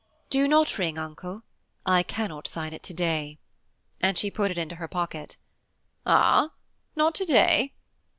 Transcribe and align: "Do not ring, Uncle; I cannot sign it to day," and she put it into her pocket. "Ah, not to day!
"Do 0.31 0.47
not 0.47 0.79
ring, 0.79 0.97
Uncle; 0.97 1.43
I 1.85 2.01
cannot 2.01 2.47
sign 2.47 2.73
it 2.73 2.81
to 2.81 2.93
day," 2.95 3.37
and 3.99 4.17
she 4.17 4.31
put 4.31 4.49
it 4.49 4.57
into 4.57 4.77
her 4.77 4.87
pocket. 4.87 5.37
"Ah, 6.07 6.53
not 6.95 7.13
to 7.13 7.23
day! 7.25 7.73